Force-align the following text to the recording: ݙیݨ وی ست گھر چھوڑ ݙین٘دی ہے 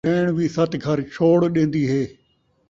ݙیݨ 0.07 0.25
وی 0.37 0.45
ست 0.55 0.71
گھر 0.83 0.97
چھوڑ 1.13 1.39
ݙین٘دی 1.53 1.83
ہے 1.91 2.03